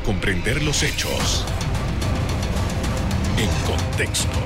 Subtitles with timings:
[0.00, 1.44] comprender los hechos
[3.38, 4.38] en contexto.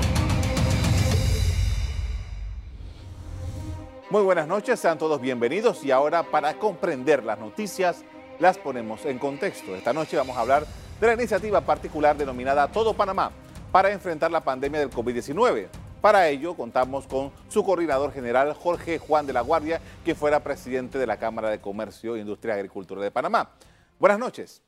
[4.09, 8.03] Muy buenas noches, sean todos bienvenidos y ahora para comprender las noticias
[8.39, 9.75] las ponemos en contexto.
[9.75, 10.65] Esta noche vamos a hablar
[10.99, 13.31] de la iniciativa particular denominada Todo Panamá
[13.71, 15.67] para enfrentar la pandemia del COVID-19.
[16.01, 20.97] Para ello contamos con su coordinador general Jorge Juan de la Guardia, que fuera presidente
[20.97, 23.51] de la Cámara de Comercio, Industria y Agricultura de Panamá.
[23.99, 24.61] Buenas noches.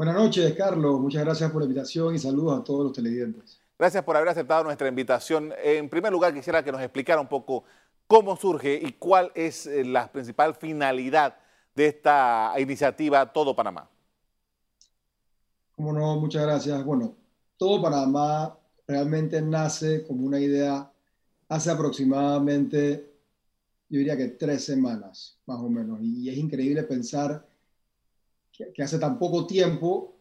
[0.00, 0.98] Buenas noches, Carlos.
[0.98, 3.60] Muchas gracias por la invitación y saludos a todos los televidentes.
[3.78, 5.52] Gracias por haber aceptado nuestra invitación.
[5.62, 7.64] En primer lugar, quisiera que nos explicara un poco
[8.06, 11.36] cómo surge y cuál es eh, la principal finalidad
[11.74, 13.90] de esta iniciativa Todo Panamá.
[15.76, 16.82] Como no, muchas gracias.
[16.82, 17.14] Bueno,
[17.58, 18.56] Todo Panamá
[18.86, 20.90] realmente nace como una idea
[21.46, 23.12] hace aproximadamente,
[23.90, 26.00] yo diría que tres semanas, más o menos.
[26.00, 27.49] Y es increíble pensar
[28.74, 30.16] que, hace tan poco tiempo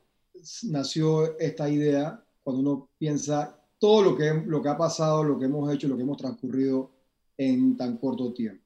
[0.63, 5.45] nació esta idea cuando uno piensa todo lo que, lo que ha pasado, lo que
[5.45, 6.91] hemos hecho, lo que hemos transcurrido
[7.37, 8.63] en tan corto tiempo.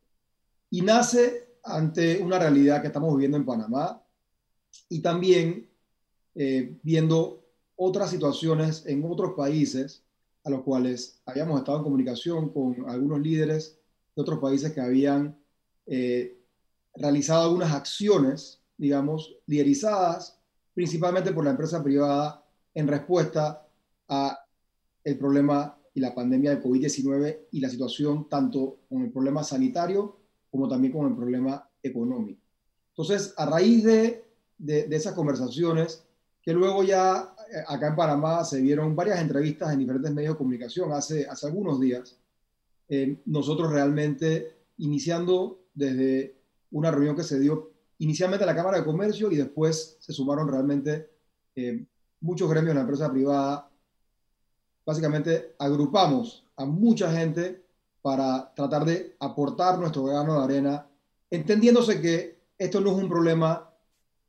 [0.70, 4.04] Y nace ante una realidad que estamos viviendo en Panamá
[4.90, 5.70] y también
[6.36, 10.04] eh, viendo otras situaciones en otros países
[10.44, 13.80] a los cuales habíamos estado en comunicación con algunos líderes
[14.16, 15.38] de otros países que habían
[15.86, 16.38] eh,
[16.96, 20.38] realizado algunas acciones, digamos, liderizadas
[20.74, 23.66] principalmente por la empresa privada en respuesta
[24.10, 24.46] a
[25.06, 30.18] el problema y la pandemia de COVID-19 y la situación tanto con el problema sanitario
[30.52, 32.42] como también con el problema económico.
[32.90, 34.26] Entonces, a raíz de,
[34.58, 36.04] de, esas conversaciones,
[36.42, 40.38] que luego ya eh, acá en Panamá se vieron varias entrevistas en diferentes medios de
[40.38, 42.18] comunicación hace, hace algunos días,
[42.90, 46.36] eh, nosotros realmente iniciando desde
[46.72, 50.48] una reunión que se dio inicialmente en la Cámara de Comercio y después se sumaron
[50.48, 51.10] realmente
[51.56, 51.86] eh,
[52.22, 53.70] muchos gremios de la empresa privada,
[54.86, 57.64] básicamente agrupamos a mucha gente
[58.02, 60.88] para tratar de aportar nuestro grano de arena,
[61.30, 63.70] entendiéndose que esto no es un problema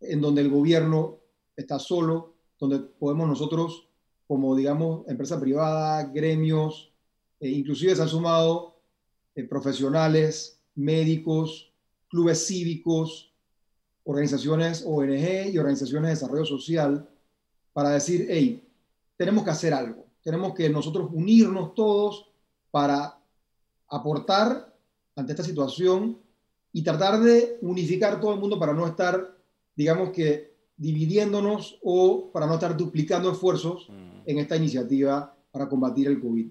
[0.00, 1.19] en donde el gobierno
[1.56, 3.88] está solo, donde podemos nosotros,
[4.26, 6.92] como digamos, empresa privada, gremios,
[7.41, 8.76] e inclusive se han sumado
[9.34, 11.72] eh, profesionales, médicos,
[12.08, 13.33] clubes cívicos,
[14.04, 17.09] organizaciones ONG y organizaciones de desarrollo social,
[17.72, 18.62] para decir, hey,
[19.16, 22.26] tenemos que hacer algo tenemos que nosotros unirnos todos
[22.70, 23.16] para
[23.88, 24.75] aportar
[25.14, 26.19] ante esta situación
[26.72, 29.37] y tratar de unificar todo el mundo para no estar,
[29.76, 34.22] digamos que, dividiéndonos o para no estar duplicando esfuerzos mm.
[34.26, 36.48] en esta iniciativa para combatir el COVID.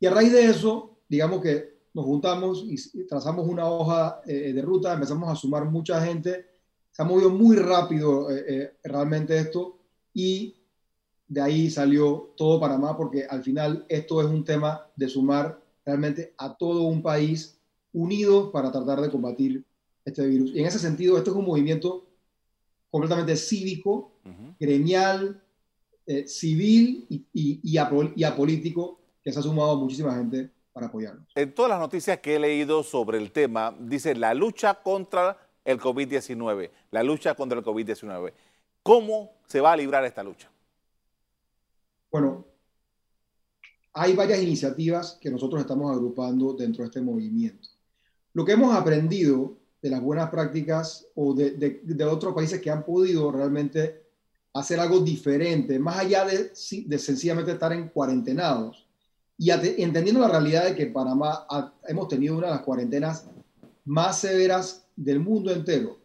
[0.00, 4.62] Y a raíz de eso, digamos que nos juntamos y trazamos una hoja eh, de
[4.62, 6.46] ruta, empezamos a sumar mucha gente,
[6.96, 9.76] se ha movido muy rápido eh, eh, realmente esto
[10.14, 10.56] y
[11.28, 16.32] de ahí salió todo Panamá, porque al final esto es un tema de sumar realmente
[16.38, 17.60] a todo un país
[17.92, 19.62] unido para tratar de combatir
[20.06, 20.52] este virus.
[20.54, 22.06] Y en ese sentido, esto es un movimiento
[22.90, 24.12] completamente cívico,
[24.58, 25.42] gremial,
[26.06, 27.26] eh, civil y,
[27.62, 27.76] y,
[28.24, 31.26] apolítico, que se ha sumado muchísima gente para apoyarnos.
[31.34, 35.78] En todas las noticias que he leído sobre el tema, dice la lucha contra el
[35.80, 38.32] COVID-19, la lucha contra el COVID-19.
[38.82, 40.48] ¿Cómo se va a librar esta lucha?
[42.10, 42.46] Bueno,
[43.92, 47.68] hay varias iniciativas que nosotros estamos agrupando dentro de este movimiento.
[48.32, 53.32] Lo que hemos aprendido de las buenas prácticas o de, otros países que han podido
[53.32, 54.04] realmente
[54.52, 58.86] hacer algo diferente, más allá de, sencillamente estar en cuarentenados,
[59.36, 61.46] y entendiendo la realidad de que Panamá
[61.86, 63.26] hemos tenido una de las cuarentenas
[63.84, 65.98] más severas del mundo entero,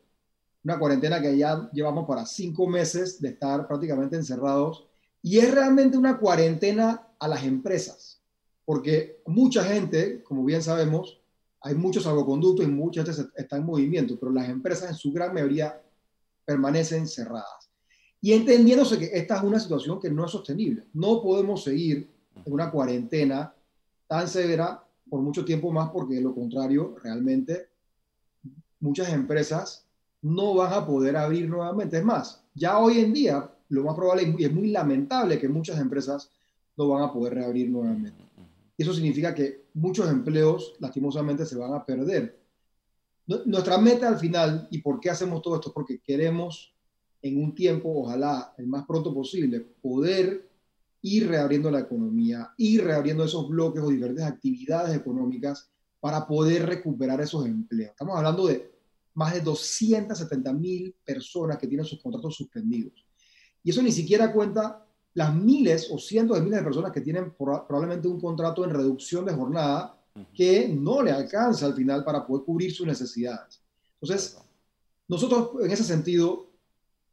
[0.63, 4.85] una cuarentena que ya llevamos para cinco meses de estar prácticamente encerrados
[5.21, 8.21] y es realmente una cuarentena a las empresas,
[8.65, 11.19] porque mucha gente, como bien sabemos,
[11.61, 15.33] hay muchos salvoconductos y mucha gente está en movimiento, pero las empresas en su gran
[15.33, 15.79] mayoría
[16.43, 17.69] permanecen cerradas.
[18.19, 20.85] Y entendiéndose que esta es una situación que no es sostenible.
[20.93, 22.09] No podemos seguir
[22.45, 23.53] en una cuarentena
[24.07, 27.70] tan severa por mucho tiempo más, porque de lo contrario, realmente
[28.81, 29.87] muchas empresas
[30.21, 31.97] no van a poder abrir nuevamente.
[31.97, 35.79] Es más, ya hoy en día lo más probable y es muy lamentable que muchas
[35.79, 36.29] empresas
[36.75, 38.23] no van a poder reabrir nuevamente.
[38.77, 42.37] Y eso significa que muchos empleos lastimosamente se van a perder.
[43.45, 46.73] Nuestra meta al final, y por qué hacemos todo esto, porque queremos
[47.21, 50.49] en un tiempo, ojalá el más pronto posible, poder
[51.03, 55.69] ir reabriendo la economía, ir reabriendo esos bloques o diferentes actividades económicas
[55.99, 57.91] para poder recuperar esos empleos.
[57.91, 58.70] Estamos hablando de
[59.13, 63.05] más de 270 mil personas que tienen sus contratos suspendidos.
[63.63, 67.33] Y eso ni siquiera cuenta las miles o cientos de miles de personas que tienen
[67.35, 69.97] probablemente un contrato en reducción de jornada
[70.33, 73.61] que no le alcanza al final para poder cubrir sus necesidades.
[74.01, 74.37] Entonces,
[75.07, 76.49] nosotros en ese sentido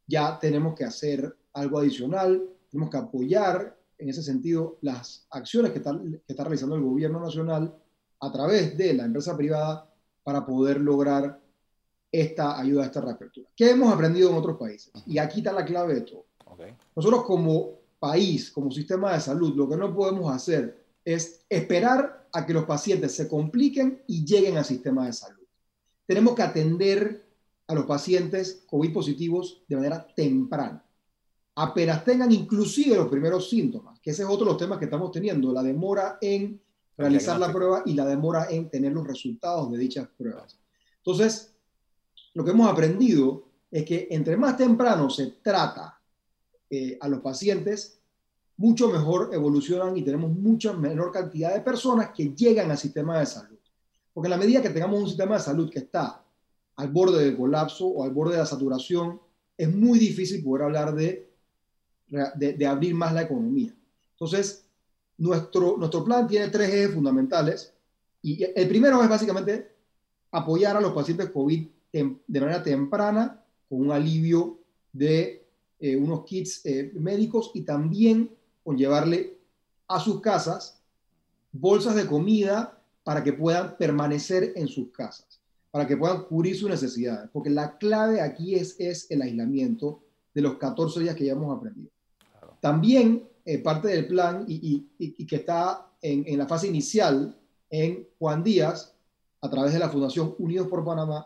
[0.07, 5.79] ya tenemos que hacer algo adicional, tenemos que apoyar en ese sentido las acciones que
[5.79, 7.75] está, que está realizando el gobierno nacional
[8.21, 9.89] a través de la empresa privada
[10.23, 11.38] para poder lograr
[12.11, 13.49] esta ayuda, esta reapertura.
[13.55, 14.91] ¿Qué hemos aprendido en otros países?
[15.05, 16.25] Y aquí está la clave de todo.
[16.95, 22.45] Nosotros como país, como sistema de salud, lo que no podemos hacer es esperar a
[22.45, 25.45] que los pacientes se compliquen y lleguen al sistema de salud.
[26.05, 27.25] Tenemos que atender
[27.67, 30.83] a los pacientes COVID positivos de manera temprana.
[31.55, 35.11] Apenas tengan inclusive los primeros síntomas, que ese es otro de los temas que estamos
[35.11, 36.59] teniendo, la demora en
[36.97, 40.59] realizar la prueba y la demora en tener los resultados de dichas pruebas.
[40.97, 41.53] Entonces,
[42.39, 45.99] lo que hemos aprendido es que entre más temprano se trata
[46.69, 47.99] eh, a los pacientes,
[48.55, 53.25] mucho mejor evolucionan y tenemos mucha menor cantidad de personas que llegan al sistema de
[53.25, 53.57] salud.
[54.13, 56.23] Porque en la medida que tengamos un sistema de salud que está
[56.77, 59.19] al borde del colapso o al borde de la saturación,
[59.57, 61.29] es muy difícil poder hablar de,
[62.07, 63.75] de, de abrir más la economía.
[64.13, 64.65] Entonces,
[65.17, 67.73] nuestro, nuestro plan tiene tres ejes fundamentales
[68.21, 69.75] y el primero es básicamente
[70.31, 74.59] apoyar a los pacientes COVID de manera temprana con un alivio
[74.91, 75.47] de
[75.79, 79.37] eh, unos kits eh, médicos y también con llevarle
[79.87, 80.81] a sus casas
[81.51, 85.39] bolsas de comida para que puedan permanecer en sus casas,
[85.71, 90.03] para que puedan cubrir sus necesidades, porque la clave aquí es, es el aislamiento
[90.33, 91.89] de los 14 días que ya hemos aprendido.
[92.59, 97.35] También eh, parte del plan y, y, que está en, en, la fase inicial
[97.69, 98.93] en Juan Díaz,
[99.41, 101.25] a través de la Fundación Unidos por Panamá,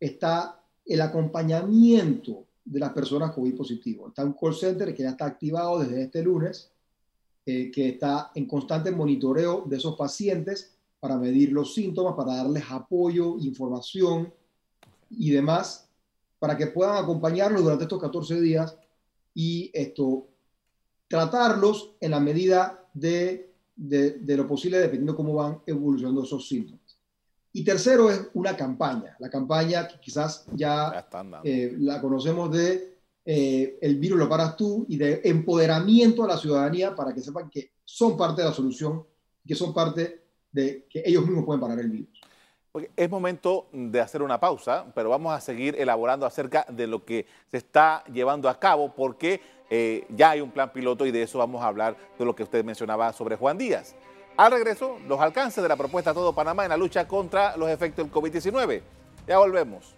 [0.00, 4.08] está el acompañamiento de las personas COVID positivo.
[4.08, 6.72] Está un call center que ya está activado desde este lunes,
[7.46, 12.64] eh, que está en constante monitoreo de esos pacientes para medir los síntomas, para darles
[12.70, 14.32] apoyo, información
[15.10, 15.88] y demás,
[16.38, 18.76] para que puedan acompañarlos durante estos 14 días
[19.34, 20.28] y esto,
[21.08, 26.89] tratarlos en la medida de, de, lo posible, dependiendo cómo van evolucionando esos síntomas.
[27.52, 31.08] Y tercero es una campaña, la campaña que quizás ya,
[31.42, 32.90] eh, la conocemos de
[33.24, 37.50] eh, El virus lo paras tú y de empoderamiento a la ciudadanía para que sepan
[37.50, 39.04] que son parte de la solución,
[39.46, 42.20] que son parte de que ellos mismos pueden parar el virus.
[42.96, 47.26] Es momento de hacer una pausa, pero vamos a seguir elaborando acerca de lo que
[47.50, 51.38] se está llevando a cabo porque eh, ya hay un plan piloto y de eso
[51.38, 53.96] vamos a hablar de lo que usted mencionaba sobre Juan Díaz.
[54.36, 58.04] Al regreso, los alcances de la propuesta Todo Panamá en la lucha contra los efectos
[58.04, 58.82] del COVID-19.
[59.26, 59.94] Ya volvemos.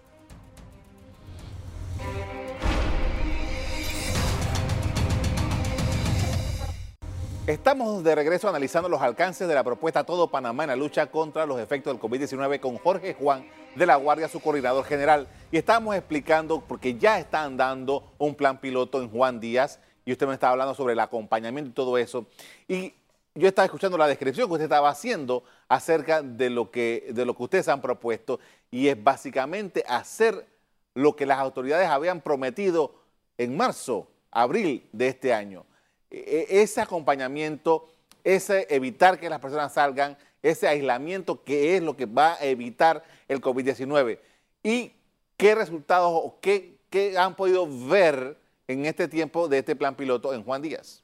[7.45, 11.45] Estamos de regreso analizando los alcances de la propuesta Todo Panamá en la lucha contra
[11.45, 13.45] los efectos del COVID-19 con Jorge Juan
[13.75, 15.27] de la Guardia, su coordinador general.
[15.51, 20.25] Y estamos explicando, porque ya están dando un plan piloto en Juan Díaz, y usted
[20.25, 22.27] me estaba hablando sobre el acompañamiento y todo eso.
[22.67, 22.93] Y
[23.35, 27.35] yo estaba escuchando la descripción que usted estaba haciendo acerca de lo que, de lo
[27.35, 28.39] que ustedes han propuesto,
[28.69, 30.45] y es básicamente hacer
[30.93, 32.95] lo que las autoridades habían prometido
[33.37, 35.65] en marzo, abril de este año.
[36.11, 37.87] E, e, ese acompañamiento,
[38.23, 43.03] ese evitar que las personas salgan, ese aislamiento que es lo que va a evitar
[43.27, 44.19] el COVID-19.
[44.61, 44.91] ¿Y
[45.37, 50.33] qué resultados o qué, qué, han podido ver en este tiempo de este plan piloto
[50.33, 51.02] en Juan Díaz?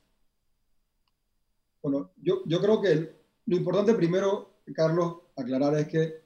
[1.82, 6.22] Bueno, yo, yo creo que lo importante primero, Carlos, aclarar es que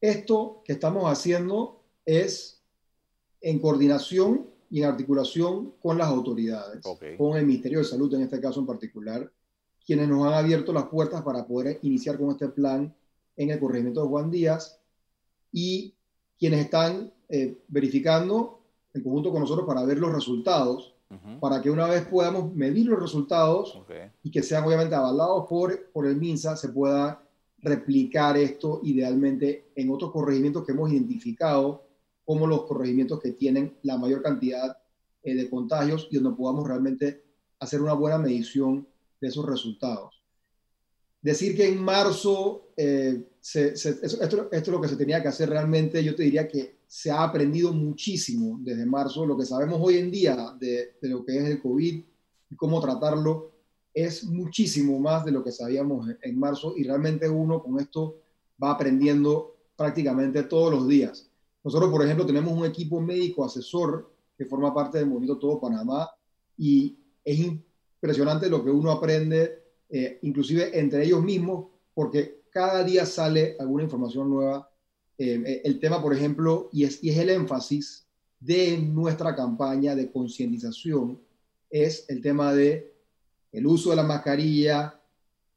[0.00, 2.62] esto que estamos haciendo es
[3.40, 6.82] en coordinación y en articulación con las autoridades,
[7.16, 9.30] con el Ministerio de Salud en este caso en particular,
[9.86, 12.94] quienes nos han abierto las puertas para poder iniciar con este plan
[13.36, 14.80] en el corregimiento de Juan Díaz
[15.52, 15.94] y
[16.38, 18.60] quienes están eh, verificando
[18.92, 20.93] en conjunto con nosotros para ver los resultados,
[21.40, 23.78] para que una vez podamos medir los resultados
[24.22, 27.22] y que sean obviamente avalados por, por el MINSA, se pueda
[27.58, 31.84] replicar esto idealmente en otros corregimientos que hemos identificado
[32.24, 34.76] como los corregimientos que tienen la mayor cantidad
[35.22, 37.22] eh, de contagios y donde podamos realmente
[37.58, 38.86] hacer una buena medición
[39.20, 40.22] de esos resultados.
[41.22, 46.14] Decir que en marzo, eh, esto, es lo que se tenía que hacer realmente, yo
[46.14, 49.26] te diría que se ha aprendido muchísimo desde marzo.
[49.26, 52.04] Lo que sabemos hoy en día de, lo que es el COVID
[52.50, 53.52] y cómo tratarlo
[53.92, 58.16] es muchísimo más de lo que sabíamos en marzo y realmente uno con esto
[58.62, 61.28] va aprendiendo prácticamente todos los días.
[61.62, 66.10] Nosotros, por ejemplo, tenemos un equipo médico asesor que forma parte del Movimiento Todo Panamá
[66.56, 73.06] y es impresionante lo que uno aprende, eh, inclusive entre ellos mismos, porque cada día
[73.06, 74.70] sale alguna información nueva.
[75.16, 78.06] Eh, eh, el tema, por ejemplo, y es, y es el énfasis
[78.40, 81.20] de nuestra campaña de concientización,
[81.70, 82.92] es el tema de
[83.52, 85.00] el uso de la mascarilla,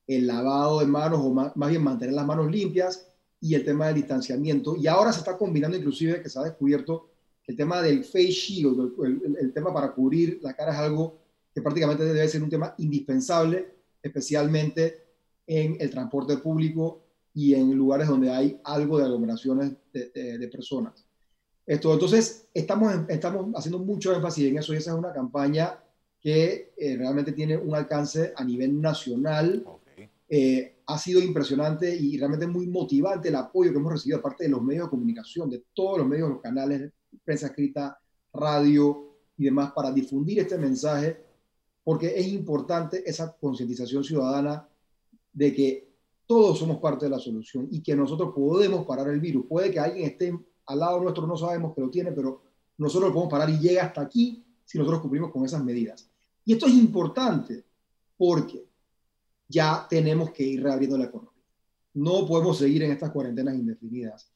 [0.06, 3.08] el lavado de manos o más, bien mantener las manos limpias
[3.42, 4.76] y el tema del distanciamiento.
[4.76, 7.10] Y ahora se está combinando inclusive que se ha descubierto
[7.46, 8.94] el tema del face shield,
[9.40, 11.18] el, tema para cubrir la cara es algo
[11.54, 13.74] que prácticamente debe ser un tema indispensable,
[14.04, 15.06] especialmente
[15.46, 17.07] en el transporte público
[17.38, 21.06] y en lugares donde hay algo de aglomeraciones de, personas.
[21.68, 25.78] Esto, entonces, estamos, estamos haciendo mucho énfasis en eso y esa es una campaña
[26.20, 29.64] que eh, realmente tiene un alcance a nivel nacional.
[30.28, 34.46] Eh, ha sido impresionante y realmente muy motivante el apoyo que hemos recibido de parte
[34.46, 36.92] de los medios de comunicación, de todos los medios, los canales,
[37.24, 38.00] prensa escrita,
[38.34, 41.24] radio y demás, para difundir este mensaje,
[41.84, 44.68] porque es importante esa concientización ciudadana
[45.34, 45.87] de que
[46.28, 49.46] todos somos parte de la solución y que nosotros podemos parar el virus.
[49.48, 52.42] Puede que alguien esté al lado nuestro, no sabemos que lo tiene, pero
[52.78, 56.10] nosotros lo podemos parar y llega hasta aquí si nosotros cumplimos con esas medidas.
[56.44, 57.66] Y esto es importante
[58.18, 58.68] porque
[59.48, 61.32] ya tenemos que ir reabriendo la economía.
[61.94, 64.30] No podemos seguir en estas cuarentenas indefinidas.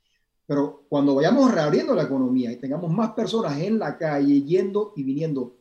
[0.47, 5.03] Pero cuando vayamos reabriendo la economía y tengamos más personas en la calle yendo y
[5.03, 5.57] viniendo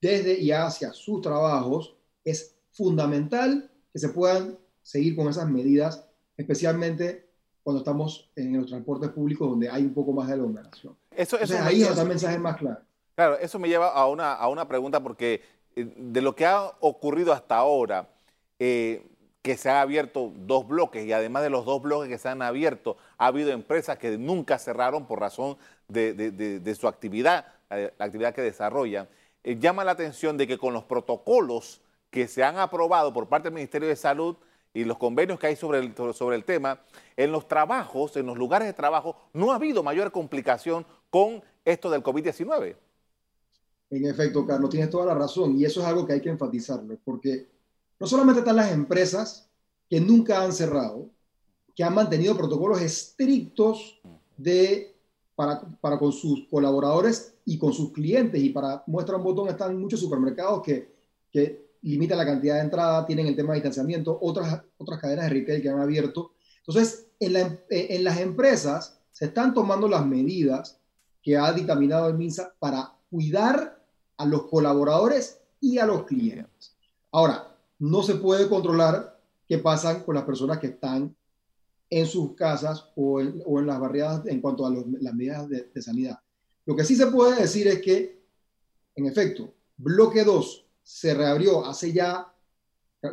[0.00, 7.28] desde y hacia sus trabajos, es fundamental que se puedan seguir con esas medidas, especialmente
[7.64, 10.96] cuando estamos en los transportes públicos donde hay un poco más de aglomeración.
[11.10, 12.78] Eso, eso ahí es el mensaje más claro.
[13.16, 15.42] Claro, eso me lleva a una, a una pregunta porque
[15.74, 18.08] eh, de lo que ha ocurrido hasta ahora,
[18.60, 19.04] eh,
[19.42, 22.40] que se han abierto dos bloques y además de los dos bloques que se han
[22.40, 25.56] abierto, ha habido empresas que nunca cerraron por razón
[25.88, 29.08] de, su actividad, la, actividad que desarrollan.
[29.42, 33.48] Eh, llama la atención de que con los protocolos que se han aprobado por parte
[33.48, 34.36] del Ministerio de Salud
[34.76, 36.78] y los convenios que hay sobre el, sobre el tema,
[37.16, 41.88] en los trabajos, en los lugares de trabajo, no ha habido mayor complicación con esto
[41.88, 42.76] del COVID-19.
[43.88, 46.98] En efecto, Carlos, tienes toda la razón y eso es algo que hay que enfatizarlo,
[47.04, 47.48] porque
[47.98, 49.48] no solamente están las empresas
[49.88, 51.08] que nunca han cerrado,
[51.74, 53.98] que han mantenido protocolos estrictos
[54.36, 54.94] de,
[55.34, 59.80] para, para con sus colaboradores y con sus clientes, y para muestra un botón están
[59.80, 60.92] muchos supermercados que,
[61.32, 65.30] que limitan la cantidad de entrada, tienen el tema de distanciamiento, otras, otras cadenas de
[65.30, 66.32] retail que han abierto.
[66.66, 70.78] Entonces, en, la, en las empresas se están tomando las medidas
[71.22, 73.82] que ha dictaminado el MINSA para cuidar
[74.16, 76.76] a los colaboradores y a los clientes.
[77.10, 79.18] Ahora, no se puede controlar
[79.48, 81.14] qué pasa con las personas que están
[81.88, 86.18] en sus casas o en, las barriadas en cuanto a las medidas de, sanidad.
[86.64, 88.22] Lo que sí se puede decir es que,
[88.96, 92.32] en efecto, bloque 2 se reabrió hace ya,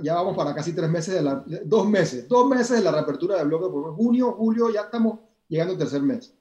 [0.04, 3.36] ya vamos para casi tres meses, de la, dos meses, dos meses de la reapertura
[3.38, 6.32] del bloque, por junio, julio, ya estamos llegando al tercer mes.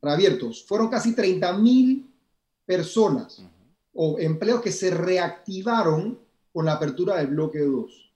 [0.00, 0.64] Reabiertos.
[0.64, 2.10] Fueron casi 30 mil
[2.64, 3.42] personas
[3.92, 6.18] o empleos que se reactivaron
[6.50, 8.12] con la apertura del bloque 2.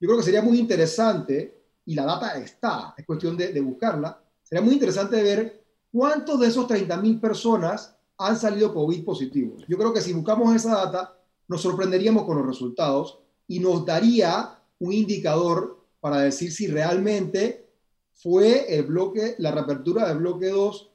[0.00, 4.62] Yo creo que sería muy interesante, y la data está, es cuestión de, buscarla, sería
[4.62, 9.64] muy interesante ver cuántos de esos 30.000 personas han salido COVID positivos.
[9.66, 11.17] Yo creo que si buscamos esa data,
[11.48, 17.68] nos sorprenderíamos con los resultados y nos daría un indicador para decir si realmente
[18.14, 20.90] fue el bloque, la reapertura del bloque 2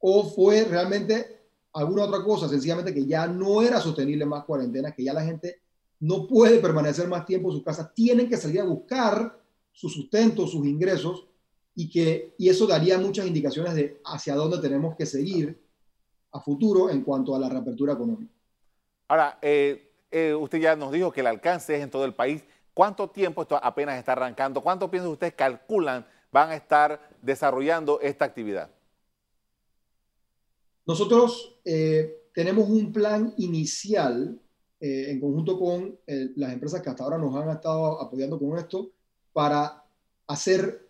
[0.00, 1.36] o fue realmente
[1.72, 5.60] alguna otra cosa, sencillamente que ya no era sostenible más cuarentena, que ya la gente
[6.00, 9.40] no puede permanecer más tiempo en su casa, tienen que salir a buscar
[9.72, 11.26] su sustento, sus ingresos,
[11.74, 15.60] y, que, y eso daría muchas indicaciones de hacia dónde tenemos que seguir
[16.32, 18.32] a futuro en cuanto a la reapertura económica.
[19.08, 22.42] Ahora, eh, eh, usted ya nos dijo que el alcance es en todo el país.
[22.74, 24.60] ¿Cuánto tiempo esto apenas está arrancando?
[24.60, 28.70] ¿Cuánto piensan ustedes calculan van a estar desarrollando esta actividad?
[30.84, 34.40] Nosotros eh, tenemos un plan inicial
[34.78, 38.90] en conjunto con las empresas que hasta ahora nos han estado apoyando con esto
[39.32, 39.82] para
[40.26, 40.86] hacer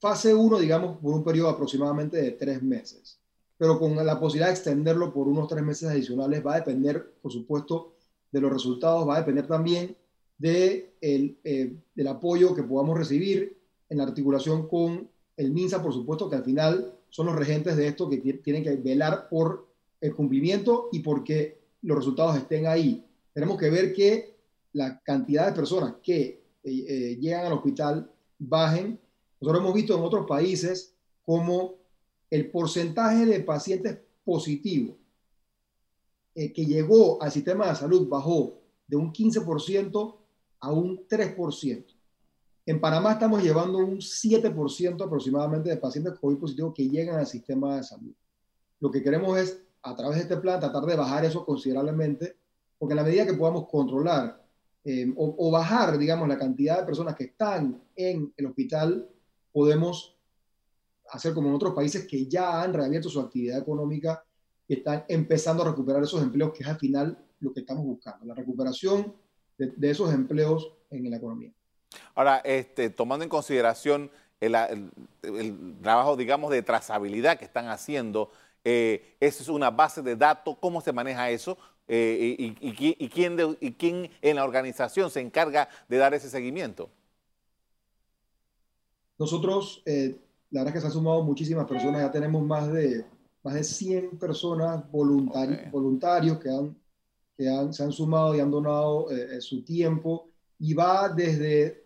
[0.00, 3.20] fase 1, digamos, por un periodo aproximadamente de tres meses.
[3.58, 7.32] Pero con la posibilidad de extenderlo por unos tres meses adicionales va a depender, por
[7.32, 7.94] supuesto,
[8.30, 9.96] de los resultados, va a depender también
[10.38, 15.92] de el, eh, del apoyo que podamos recibir en la articulación con el MINSA, por
[15.92, 19.66] supuesto, que al final son los regentes de esto que tienen que velar por
[20.00, 23.04] el cumplimiento y porque los resultados estén ahí
[23.38, 24.34] tenemos que ver que
[24.72, 28.98] la cantidad de personas que eh, eh, llegan al hospital bajen.
[29.40, 30.92] Nosotros hemos visto en otros países
[31.24, 31.76] cómo
[32.30, 34.96] el porcentaje de pacientes positivos
[36.34, 40.16] eh, que llegó al sistema de salud bajó de un 15%
[40.60, 41.84] a un 3%.
[42.66, 47.76] En Panamá estamos llevando un 7% aproximadamente de pacientes COVID positivos que llegan al sistema
[47.76, 48.12] de salud.
[48.80, 52.36] Lo que queremos es, a través de este plan, tratar de bajar eso considerablemente,
[52.78, 54.44] porque en la medida que podamos controlar
[54.84, 59.08] eh, o, o, bajar, digamos, la cantidad de personas que están en el hospital,
[59.50, 60.17] podemos
[61.10, 64.24] hacer como en otros países que ya han reabierto su actividad económica
[64.66, 68.26] y están empezando a recuperar esos empleos, que es al final lo que estamos buscando,
[68.26, 69.14] la recuperación
[69.56, 71.52] de, de esos empleos en la economía.
[72.14, 74.10] Ahora, este, tomando en consideración
[74.40, 74.90] el, el,
[75.22, 78.30] el, trabajo, digamos, de trazabilidad que están haciendo,
[78.64, 80.56] eh, ¿eso es una base de datos?
[80.60, 81.56] ¿Cómo se maneja eso?
[81.86, 86.12] Eh, y, y, y, quién de, ¿Y quién en la organización se encarga de dar
[86.12, 86.90] ese seguimiento?
[89.18, 93.04] Nosotros, eh, la verdad es que se han sumado muchísimas personas, ya tenemos más de,
[93.42, 95.70] más de 100 personas voluntari okay.
[95.70, 96.76] voluntarios que, han,
[97.36, 101.84] que han, se han sumado y han donado eh, su tiempo y va desde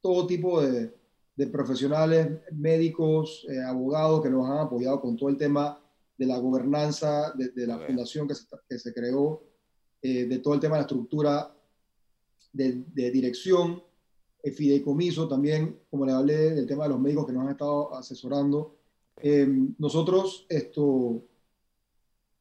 [0.00, 0.94] todo tipo de,
[1.34, 5.80] de profesionales, médicos, eh, abogados que nos han apoyado con todo el tema
[6.16, 7.88] de la gobernanza, de, de la okay.
[7.88, 9.42] fundación que se, que se creó,
[10.02, 11.54] eh, de todo el tema de la estructura
[12.52, 13.82] de, de dirección,
[14.46, 17.92] el fideicomiso también, como le hablé, del tema de los médicos que nos han estado
[17.96, 18.76] asesorando.
[19.16, 21.20] Eh, nosotros esto,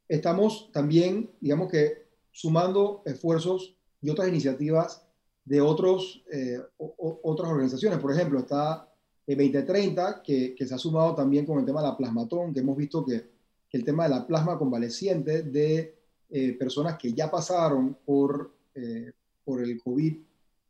[0.08, 5.04] estamos también, digamos que, sumando esfuerzos y otras iniciativas
[5.46, 7.98] de otros, eh, o, otras organizaciones.
[7.98, 8.88] Por ejemplo, está
[9.26, 12.60] el 2030, que, que, se ha sumado también con el tema de la plasmatón, que
[12.60, 13.32] hemos visto que,
[13.68, 15.96] que el tema de la plasma convaleciente de
[16.30, 19.12] eh, personas que ya pasaron por, eh,
[19.44, 20.18] por el COVID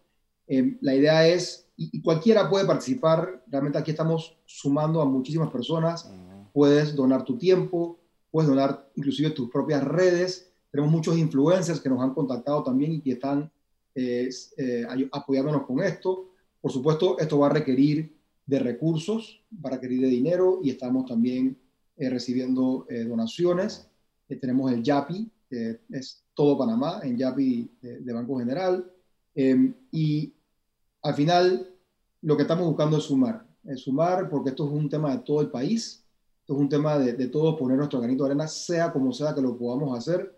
[0.48, 5.52] Eh, la idea es, y, y, cualquiera puede participar, realmente aquí estamos sumando a muchísimas
[5.52, 6.10] personas,
[6.54, 8.00] puedes donar tu tiempo,
[8.32, 13.02] puedes donar inclusive tus propias redes, tenemos muchos influencers que nos han contactado también y
[13.02, 13.52] que están
[13.96, 16.34] eh, eh, apoyándonos con esto.
[16.60, 18.14] Por supuesto, esto va a requerir
[18.46, 21.58] de recursos, va a requerir de dinero y estamos también
[21.96, 23.90] eh, recibiendo donaciones.
[24.28, 28.92] tenemos el YAPI, que es todo Panamá, en YAPI de, de Banco General.
[29.92, 30.34] y
[31.02, 31.74] al final,
[32.22, 35.40] lo que estamos buscando es sumar, es sumar porque esto es un tema de todo
[35.40, 36.04] el país,
[36.42, 39.34] esto es un tema de, de todos poner nuestro granito de arena, sea como sea
[39.34, 40.35] que lo podamos hacer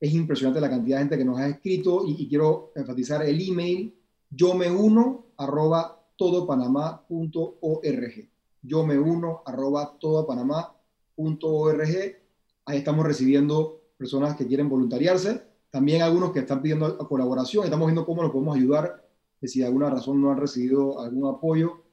[0.00, 3.40] es impresionante la cantidad de gente que nos ha escrito y, y quiero enfatizar el
[3.40, 3.94] email
[4.30, 8.28] yo me uno arroba todopanamá.org.
[8.62, 12.16] Yo me uno arroba todopanamá.org.
[12.64, 17.64] Ahí estamos recibiendo personas que quieren voluntariarse, también algunos que están pidiendo colaboración.
[17.64, 19.06] Estamos viendo cómo los podemos ayudar
[19.42, 21.84] si de alguna razón no han recibido algún apoyo.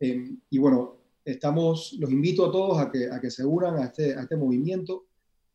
[0.00, 3.84] Eh, y bueno, estamos, los invito a todos a que, a que se unan a
[3.84, 5.04] este, a este movimiento,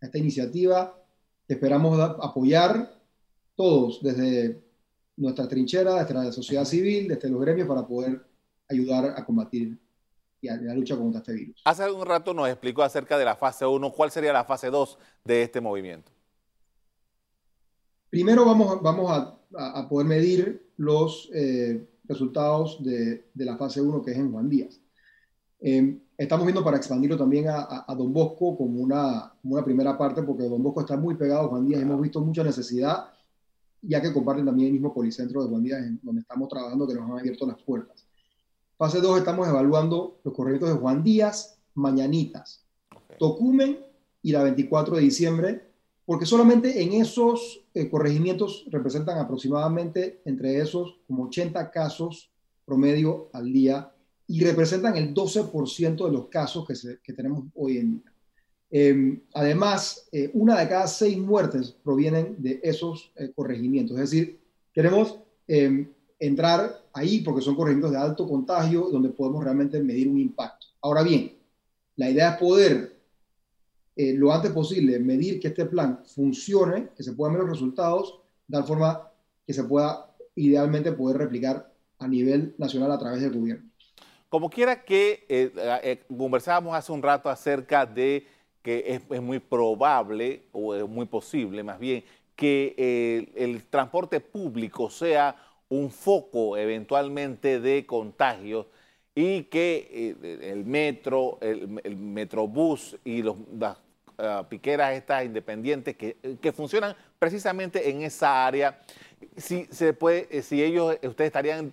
[0.02, 0.96] a esta iniciativa
[1.48, 2.94] Esperamos apoyar
[3.56, 4.62] todos desde
[5.16, 8.22] nuestra trinchera, desde la sociedad civil, desde los gremios, para poder
[8.70, 9.78] ayudar a combatir
[10.42, 11.62] y a la lucha contra este virus.
[11.66, 13.92] Hace un rato nos explicó acerca de la fase 1.
[13.92, 16.12] ¿Cuál sería la fase 2 de este movimiento?
[18.10, 24.18] Primero vamos, vamos a, poder medir los eh, resultados de, la fase 1 que es
[24.18, 24.80] en Juan Díaz.
[25.60, 30.44] Eh, estamos viendo para expandirlo también a, Don Bosco como una, una, primera parte, porque
[30.44, 31.82] Don Bosco está muy pegado a Juan Díaz.
[31.82, 33.06] Hemos visto mucha necesidad,
[33.82, 36.96] ya que comparten también el mismo policentro de Juan Díaz, en donde estamos trabajando, que
[36.96, 38.06] nos han abierto las puertas.
[38.78, 42.64] Fase 2 estamos evaluando los correctos de Juan Díaz, Mañanitas,
[43.20, 43.80] Tocumen
[44.24, 45.68] y la 24 de diciembre,
[46.06, 52.32] porque solamente en esos eh, corregimientos representan aproximadamente entre esos como 80 casos
[52.66, 53.92] promedio al día
[54.28, 56.68] y representan el 12% de los casos
[57.02, 58.14] que, tenemos hoy en día.
[58.70, 63.98] Em, además, eh, una de cada seis muertes provienen de esos eh, corregimientos.
[63.98, 64.40] Es decir,
[64.74, 65.88] queremos em,
[66.20, 70.68] entrar ahí porque son corregimientos de alto contagio donde podemos realmente medir un impacto.
[70.82, 71.32] Ahora bien,
[71.96, 72.98] la idea es poder
[73.96, 78.20] eh, lo antes posible medir que este plan funcione, que se puedan ver los resultados,
[78.48, 79.12] de tal forma
[79.46, 83.67] que se pueda idealmente poder replicar a nivel nacional a través del gobierno.
[84.30, 85.52] Como quiera que eh,
[85.84, 88.28] eh, conversábamos hace un rato acerca de
[88.62, 92.04] que es, muy probable, o es muy posible más bien,
[92.36, 95.36] que el transporte público sea
[95.70, 98.66] un foco eventualmente de contagios
[99.16, 103.78] y que el metro, el, metrobús y los, las
[104.20, 108.80] eh, piqueras estas independientes que, que, funcionan precisamente en esa área.
[109.36, 111.72] Si, se puede, eh, si ellos, eh, ustedes estarían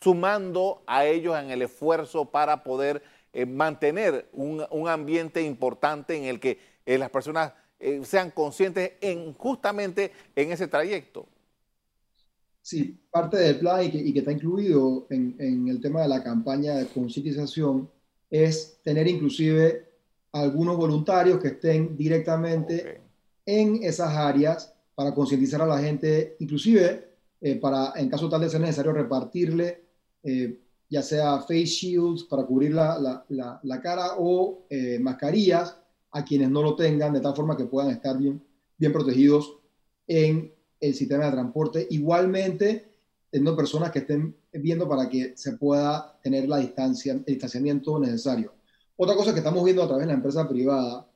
[0.00, 3.02] sumando a ellos en el esfuerzo para poder
[3.46, 7.52] mantener un, un, ambiente importante en el que las personas
[8.02, 11.28] sean conscientes en, justamente en ese trayecto.
[12.62, 16.08] Sí, parte del plan y que, y que está incluido en, en, el tema de
[16.08, 17.90] la campaña de concientización
[18.30, 19.88] es tener inclusive
[20.32, 23.00] algunos voluntarios que estén directamente
[23.46, 27.08] en esas áreas para concientizar a la gente, inclusive
[27.40, 29.82] eh, para, en caso tal de ser necesario, repartirle
[30.22, 35.76] eh, ya sea face shields para cubrir la, la, la, cara o eh, mascarillas
[36.10, 38.42] a quienes no lo tengan, de tal forma que puedan estar bien,
[38.76, 39.58] bien protegidos
[40.08, 41.86] en el sistema de transporte.
[41.90, 42.90] Igualmente,
[43.30, 48.52] teniendo personas que estén viendo para que se pueda tener la distancia, el distanciamiento necesario.
[48.96, 51.06] Otra cosa que estamos viendo a través de la empresa privada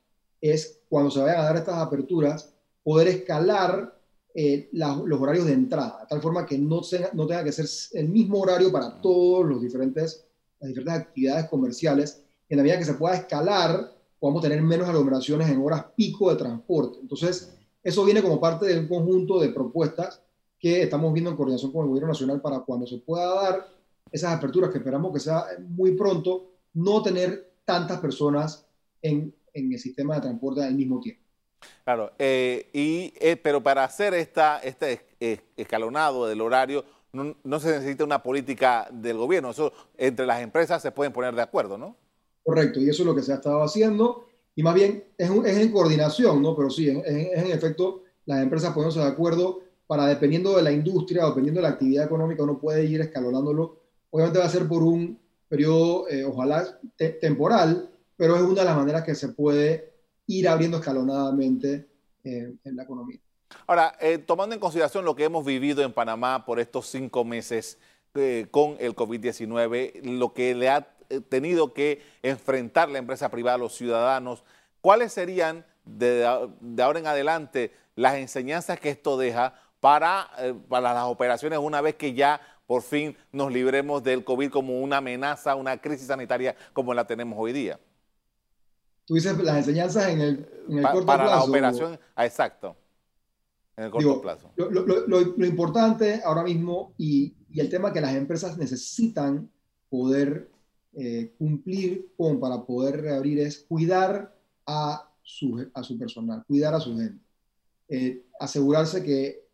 [0.40, 3.98] es cuando se vayan a dar estas aperturas, poder escalar
[4.36, 6.80] eh, los horarios de entrada, de tal forma que no,
[7.12, 10.26] no tenga que ser el mismo horario para todos los diferentes,
[10.58, 12.24] las diferentes actividades comerciales.
[12.48, 16.36] En la medida que se pueda escalar, podamos tener menos aglomeraciones en horas pico de
[16.36, 16.98] transporte.
[17.00, 20.20] Entonces, eso viene como parte de un conjunto de propuestas
[20.58, 23.68] que estamos viendo en coordinación con el Gobierno Nacional para cuando se pueda dar
[24.10, 28.66] esas aperturas, que esperamos que sea muy pronto, no tener tantas personas
[29.00, 31.23] en, en el sistema de transporte al mismo tiempo.
[31.84, 35.06] Claro, eh, y, eh, pero para hacer esta, este
[35.56, 40.82] escalonado del horario no, no, se necesita una política del gobierno, eso entre las empresas
[40.82, 41.96] se pueden poner de acuerdo, ¿no?
[42.42, 45.58] Correcto, y eso es lo que se ha estado haciendo, y más bien es, es
[45.58, 46.56] en coordinación, ¿no?
[46.56, 51.26] Pero sí, es, en efecto las empresas poniéndose de acuerdo para, dependiendo de la industria
[51.26, 53.80] dependiendo de la actividad económica, uno puede ir escalonándolo.
[54.10, 56.78] Obviamente va a ser por un periodo, eh, ojalá
[57.20, 59.93] temporal, pero es una de las maneras que se puede
[60.26, 61.88] ir abriendo escalonadamente
[62.24, 63.18] eh, en la economía.
[63.66, 67.78] Ahora, eh, tomando en consideración lo que hemos vivido en Panamá por estos cinco meses
[68.52, 70.86] con el COVID-19, lo que le ha
[71.28, 74.44] tenido que enfrentar la empresa privada los ciudadanos,
[74.80, 76.24] ¿cuáles serían de,
[76.60, 80.30] de ahora en adelante las enseñanzas que esto deja para,
[80.68, 84.98] para las operaciones una vez que ya por fin nos libremos del COVID como una
[84.98, 87.78] amenaza, una crisis sanitaria como la tenemos hoy día.
[89.04, 91.30] Tú dices las enseñanzas en el, en el corto para plazo.
[91.30, 92.76] Para la operación, ah, exacto,
[93.76, 94.52] en el corto plazo.
[94.56, 99.50] Lo, importante ahora mismo y, y, el tema que las empresas necesitan
[99.90, 100.50] poder
[100.96, 104.32] eh, cumplir con para poder reabrir es cuidar
[104.64, 107.24] a su, a su personal, cuidar a su gente.
[107.88, 109.44] Eh, asegurarse que,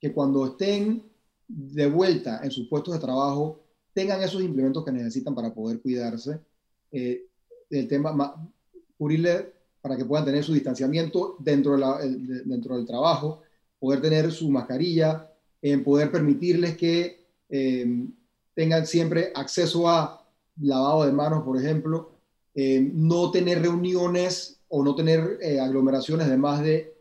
[0.00, 1.04] que cuando estén
[1.46, 3.60] de vuelta en sus puestos de trabajo
[3.94, 6.40] tengan esos implementos que necesitan para poder cuidarse.
[6.90, 7.26] Eh,
[7.70, 8.34] el tema,
[8.98, 13.42] cubrirle para que puedan tener su distanciamiento dentro, de dentro del trabajo,
[13.78, 15.30] poder tener su mascarilla,
[15.62, 18.12] en poder permitirles que em,
[18.54, 20.24] tengan siempre acceso a
[20.60, 22.12] lavado de manos, por ejemplo,
[22.54, 26.94] em, no tener reuniones o no tener eh, aglomeraciones de más de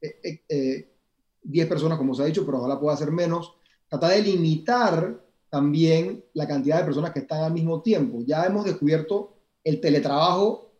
[0.00, 3.54] 10 eh, personas, como se ha dicho, pero ojalá pueda ser menos,
[3.88, 8.22] tratar de limitar también la cantidad de personas que están al mismo tiempo.
[8.26, 10.71] Ya hemos descubierto el teletrabajo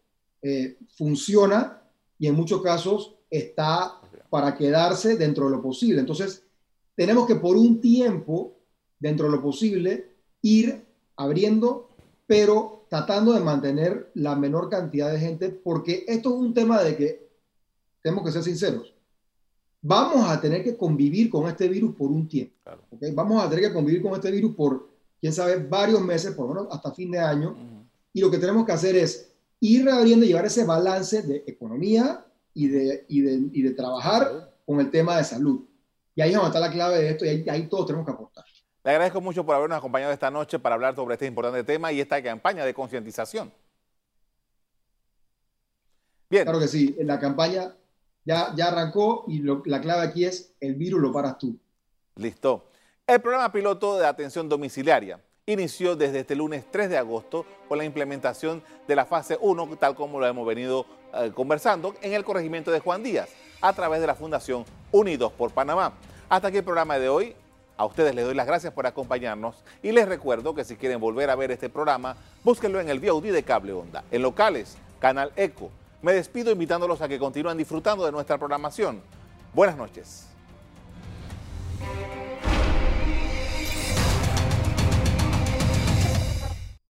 [0.42, 1.82] eh, funciona
[2.18, 6.00] y en muchos casos está para quedarse dentro de lo posible.
[6.00, 6.42] Entonces,
[6.94, 8.58] tenemos que por un tiempo,
[8.98, 10.84] dentro de lo posible, ir
[11.16, 11.90] abriendo,
[12.26, 16.96] pero tratando de mantener la menor cantidad de gente, porque esto es un tema de
[16.96, 17.28] que
[18.02, 18.92] tenemos que ser sinceros.
[19.80, 22.54] Vamos a tener que convivir con este virus por un tiempo.
[23.14, 24.88] Vamos a tener que convivir con este virus por,
[25.20, 27.56] quién sabe, varios meses, por lo menos hasta fin de año.
[28.12, 29.31] Y lo que tenemos que hacer es
[29.62, 34.80] ir reabriendo llevar ese balance de economía y de, y de, y de trabajar con
[34.80, 35.60] el tema de salud.
[36.16, 38.12] Y ahí es donde está la clave de esto y ahí, ahí todos tenemos que
[38.12, 38.44] aportar.
[38.82, 42.00] Le agradezco mucho por habernos acompañado esta noche para hablar sobre este importante tema y
[42.00, 43.52] esta campaña de concientización.
[46.28, 46.42] Bien.
[46.42, 47.72] Claro que sí, la campaña
[48.24, 51.56] ya, ya arrancó y la clave aquí es el virus lo paras tú.
[52.16, 52.68] Listo.
[53.06, 57.84] El programa piloto de atención domiciliaria inició desde este lunes 3 de agosto con la
[57.84, 62.70] implementación de la fase 1, tal como lo hemos venido eh, conversando, en el corregimiento
[62.70, 63.28] de Juan Díaz,
[63.60, 65.94] a través de la Fundación Unidos por Panamá.
[66.28, 67.34] Hasta aquí el programa de hoy.
[67.76, 71.28] A ustedes les doy las gracias por acompañarnos y les recuerdo que si quieren volver
[71.28, 75.70] a ver este programa, búsquenlo en el VOD de Cable Onda, en locales, Canal Eco.
[76.02, 79.02] Me despido invitándolos a que continúen disfrutando de nuestra programación.
[79.52, 80.28] Buenas noches.